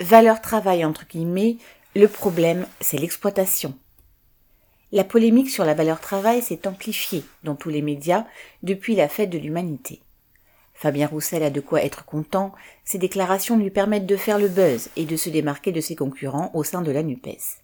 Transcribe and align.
Valeur 0.00 0.42
travail 0.42 0.84
entre 0.84 1.06
guillemets, 1.06 1.56
le 1.94 2.06
problème 2.06 2.66
c'est 2.82 2.98
l'exploitation. 2.98 3.74
La 4.92 5.04
polémique 5.04 5.48
sur 5.48 5.64
la 5.64 5.72
valeur 5.72 6.00
travail 6.00 6.42
s'est 6.42 6.68
amplifiée 6.68 7.24
dans 7.44 7.54
tous 7.54 7.70
les 7.70 7.80
médias 7.80 8.26
depuis 8.62 8.94
la 8.94 9.08
fête 9.08 9.30
de 9.30 9.38
l'humanité. 9.38 10.02
Fabien 10.74 11.06
Roussel 11.06 11.42
a 11.42 11.48
de 11.48 11.62
quoi 11.62 11.82
être 11.82 12.04
content, 12.04 12.52
ses 12.84 12.98
déclarations 12.98 13.56
lui 13.56 13.70
permettent 13.70 14.04
de 14.04 14.18
faire 14.18 14.38
le 14.38 14.48
buzz 14.48 14.90
et 14.96 15.06
de 15.06 15.16
se 15.16 15.30
démarquer 15.30 15.72
de 15.72 15.80
ses 15.80 15.96
concurrents 15.96 16.50
au 16.52 16.62
sein 16.62 16.82
de 16.82 16.92
la 16.92 17.02
NUPES. 17.02 17.62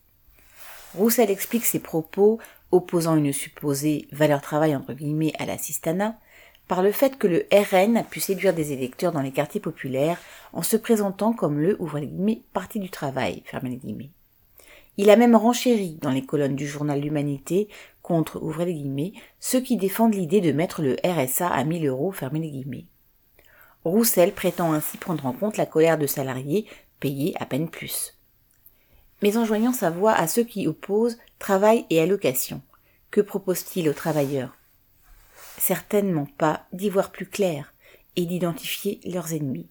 Roussel 0.94 1.30
explique 1.30 1.66
ses 1.66 1.80
propos, 1.80 2.38
opposant 2.70 3.14
une 3.14 3.34
supposée 3.34 4.08
valeur 4.10 4.40
travail 4.40 4.74
entre 4.74 4.94
guillemets 4.94 5.34
à 5.38 5.44
l'assistanat, 5.44 6.16
par 6.72 6.82
le 6.82 6.90
fait 6.90 7.18
que 7.18 7.26
le 7.26 7.44
RN 7.52 7.98
a 7.98 8.02
pu 8.02 8.18
séduire 8.18 8.54
des 8.54 8.72
électeurs 8.72 9.12
dans 9.12 9.20
les 9.20 9.30
quartiers 9.30 9.60
populaires 9.60 10.16
en 10.54 10.62
se 10.62 10.78
présentant 10.78 11.34
comme 11.34 11.60
le 11.60 11.76
parti 12.54 12.80
du 12.80 12.88
travail. 12.88 13.42
Il 14.96 15.10
a 15.10 15.16
même 15.16 15.36
renchéri 15.36 15.98
dans 16.00 16.08
les 16.10 16.24
colonnes 16.24 16.56
du 16.56 16.66
journal 16.66 16.98
L'Humanité 16.98 17.68
contre 18.00 18.40
ceux 19.38 19.60
qui 19.60 19.76
défendent 19.76 20.14
l'idée 20.14 20.40
de 20.40 20.52
mettre 20.52 20.80
le 20.80 20.96
RSA 21.04 21.46
à 21.46 21.62
1000 21.62 21.86
euros. 21.88 22.14
Roussel 23.84 24.32
prétend 24.32 24.72
ainsi 24.72 24.96
prendre 24.96 25.26
en 25.26 25.34
compte 25.34 25.58
la 25.58 25.66
colère 25.66 25.98
de 25.98 26.06
salariés 26.06 26.64
payés 27.00 27.34
à 27.38 27.44
peine 27.44 27.68
plus. 27.68 28.16
Mais 29.20 29.36
en 29.36 29.44
joignant 29.44 29.74
sa 29.74 29.90
voix 29.90 30.12
à 30.14 30.26
ceux 30.26 30.44
qui 30.44 30.66
opposent 30.66 31.18
travail 31.38 31.84
et 31.90 32.00
allocation, 32.00 32.62
que 33.10 33.20
propose-t-il 33.20 33.90
aux 33.90 33.92
travailleurs? 33.92 34.56
Certainement 35.64 36.26
pas 36.38 36.66
d'y 36.72 36.90
voir 36.90 37.12
plus 37.12 37.24
clair 37.24 37.72
et 38.16 38.26
d'identifier 38.26 38.98
leurs 39.04 39.32
ennemis. 39.32 39.68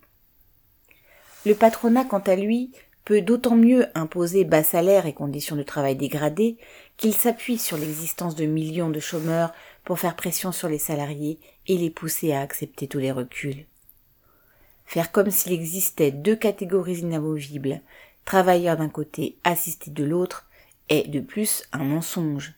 Le 1.46 1.54
patronat, 1.54 2.06
quant 2.06 2.20
à 2.20 2.38
lui, 2.38 2.72
peut 3.04 3.20
d'autant 3.20 3.58
mieux 3.58 3.88
imposer 3.94 4.46
bas 4.46 4.64
salaires 4.64 5.06
et 5.06 5.12
conditions 5.12 5.58
de 5.58 5.64
travail 5.64 5.98
dégradées 5.98 6.56
qu'il 6.96 7.14
s'appuie 7.14 7.58
sur 7.58 7.78
l'existence 7.78 8.36
de 8.36 8.46
millions 8.46 8.90
de 8.90 9.02
chômeurs 9.02 9.52
pour 9.84 10.00
faire 10.00 10.16
pression 10.16 10.54
sur 10.54 10.70
les 10.70 10.80
salariés 10.80 11.40
et 11.68 11.78
les 11.78 11.90
pousser 11.90 12.32
à 12.32 12.40
accepter 12.40 12.88
tous 12.88 13.00
les 13.00 13.12
reculs. 13.12 13.66
Faire 14.86 15.12
comme 15.12 15.30
s'il 15.30 15.52
existait 15.52 16.12
deux 16.12 16.38
catégories 16.38 17.00
inamovibles, 17.00 17.82
travailleurs 18.24 18.78
d'un 18.78 18.88
côté, 18.88 19.36
assistés 19.44 19.92
de 19.92 20.06
l'autre, 20.06 20.48
est 20.88 21.10
de 21.10 21.20
plus 21.20 21.68
un 21.74 21.84
mensonge. 21.84 22.54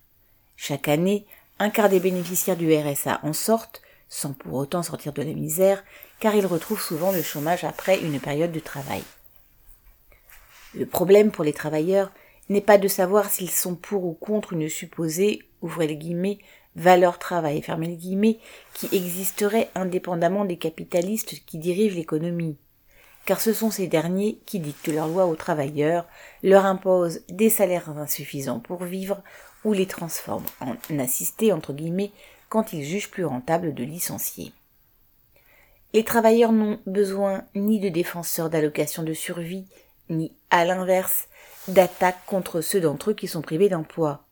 Chaque 0.56 0.88
année, 0.88 1.26
un 1.60 1.70
quart 1.70 1.90
des 1.90 2.00
bénéficiaires 2.00 2.58
du 2.58 2.74
RSA 2.74 3.20
en 3.24 3.34
sortent, 3.34 3.82
sans 4.10 4.34
pour 4.34 4.56
autant 4.56 4.84
sortir 4.84 5.14
de 5.14 5.22
la 5.22 5.34
misère, 5.34 5.84
car 6.20 6.36
ils 6.36 6.46
retrouvent 6.46 6.82
souvent 6.82 7.12
le 7.12 7.22
chômage 7.22 7.64
après 7.64 8.00
une 8.00 8.20
période 8.20 8.52
de 8.52 8.60
travail. 8.60 9.04
Le 10.76 10.86
problème 10.86 11.32
pour 11.32 11.44
les 11.44 11.54
travailleurs 11.54 12.12
n'est 12.50 12.62
pas 12.62 12.78
de 12.78 12.88
savoir 12.88 13.30
s'ils 13.30 13.52
sont 13.52 13.76
pour 13.76 14.06
ou 14.06 14.14
contre 14.14 14.54
une 14.54 14.70
supposée, 14.70 15.44
ouvrez 15.62 15.88
les 15.88 15.98
guillemets, 15.98 16.40
valeur 16.76 17.20
travail, 17.20 17.62
fermez 17.62 17.96
guillemets, 17.96 18.40
qui 18.74 18.90
existerait 18.92 19.70
indépendamment 19.76 20.46
des 20.46 20.58
capitalistes 20.58 21.46
qui 21.46 21.58
dirigent 21.58 21.96
l'économie. 21.96 22.58
Car 23.26 23.40
ce 23.40 23.54
sont 23.54 23.72
ces 23.72 23.88
derniers 23.88 24.40
qui 24.46 24.60
dictent 24.60 24.90
leurs 24.90 25.08
lois 25.08 25.26
aux 25.26 25.36
travailleurs, 25.36 26.06
leur 26.42 26.66
imposent 26.66 27.22
des 27.30 27.50
salaires 27.50 27.90
insuffisants 27.90 28.60
pour 28.60 28.84
vivre 28.84 29.22
ou 29.64 29.74
les 29.74 29.86
transforment 29.86 30.46
en 30.60 31.00
assistés 31.00 31.54
entre 31.54 31.74
guillemets 31.74 32.12
quand 32.50 32.74
ils 32.74 32.84
jugent 32.84 33.10
plus 33.10 33.26
rentable 33.26 33.74
de 33.74 33.84
licencier. 33.84 34.52
Les 35.94 36.04
travailleurs 36.04 36.52
n'ont 36.52 36.80
besoin 36.86 37.46
ni 37.56 37.80
de 37.80 37.90
défenseurs 37.90 38.50
d'allocations 38.50 39.04
de 39.04 39.14
survie, 39.14 39.66
ni, 40.10 40.34
à 40.50 40.66
l'inverse, 40.66 41.28
d'attaques 41.68 42.26
contre 42.26 42.62
ceux 42.62 42.82
d'entre 42.82 43.12
eux 43.12 43.14
qui 43.14 43.28
sont 43.28 43.42
privés 43.42 43.70
d'emploi. 43.70 44.26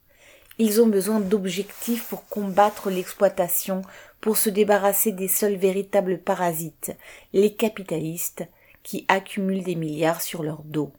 Ils 0.58 0.82
ont 0.82 0.88
besoin 0.88 1.20
d'objectifs 1.20 2.08
pour 2.08 2.28
combattre 2.28 2.90
l'exploitation, 2.90 3.84
pour 4.20 4.38
se 4.38 4.50
débarrasser 4.50 5.12
des 5.12 5.28
seuls 5.28 5.56
véritables 5.56 6.20
parasites, 6.20 6.96
les 7.34 7.54
capitalistes, 7.54 8.44
qui 8.84 9.06
accumulent 9.08 9.64
des 9.64 9.76
milliards 9.76 10.22
sur 10.22 10.44
leur 10.44 10.64
dos. 10.64 10.92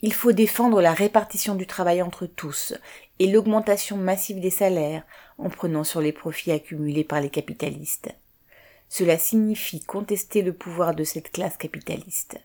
Il 0.00 0.12
faut 0.12 0.32
défendre 0.32 0.80
la 0.80 0.92
répartition 0.92 1.54
du 1.54 1.66
travail 1.66 2.02
entre 2.02 2.26
tous 2.26 2.74
et 3.18 3.26
l'augmentation 3.26 3.96
massive 3.96 4.40
des 4.40 4.50
salaires 4.50 5.02
en 5.38 5.50
prenant 5.50 5.84
sur 5.84 6.00
les 6.00 6.12
profits 6.12 6.52
accumulés 6.52 7.04
par 7.04 7.20
les 7.20 7.30
capitalistes. 7.30 8.10
Cela 8.88 9.18
signifie 9.18 9.80
contester 9.80 10.42
le 10.42 10.52
pouvoir 10.52 10.94
de 10.94 11.04
cette 11.04 11.32
classe 11.32 11.56
capitaliste 11.56 12.38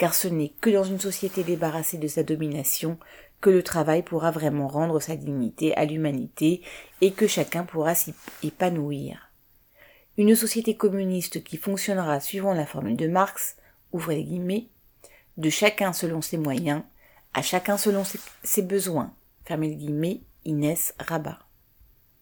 car 0.00 0.14
ce 0.14 0.28
n'est 0.28 0.54
que 0.62 0.70
dans 0.70 0.82
une 0.82 0.98
société 0.98 1.44
débarrassée 1.44 1.98
de 1.98 2.08
sa 2.08 2.22
domination 2.22 2.96
que 3.42 3.50
le 3.50 3.62
travail 3.62 4.02
pourra 4.02 4.30
vraiment 4.30 4.66
rendre 4.66 4.98
sa 4.98 5.14
dignité 5.14 5.76
à 5.76 5.84
l'humanité 5.84 6.62
et 7.02 7.12
que 7.12 7.26
chacun 7.26 7.64
pourra 7.64 7.94
s'y 7.94 8.14
épanouir. 8.42 9.29
Une 10.20 10.36
société 10.36 10.76
communiste 10.76 11.42
qui 11.42 11.56
fonctionnera 11.56 12.20
suivant 12.20 12.52
la 12.52 12.66
formule 12.66 12.98
de 12.98 13.08
Marx, 13.08 13.56
ouvrez 13.90 14.16
les 14.16 14.24
guillemets, 14.24 14.66
de 15.38 15.48
chacun 15.48 15.94
selon 15.94 16.20
ses 16.20 16.36
moyens, 16.36 16.82
à 17.32 17.40
chacun 17.40 17.78
selon 17.78 18.02
ses 18.42 18.60
besoins, 18.60 19.14
fermez 19.46 19.68
les 19.68 19.76
guillemets, 19.76 20.20
Inès 20.44 20.92
Rabat. 20.98 21.38